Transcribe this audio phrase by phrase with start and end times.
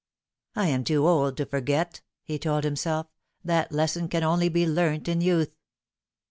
[0.55, 3.05] "I am too old to forget," he told himself;"
[3.45, 5.51] that lesson can only be learnt in youth."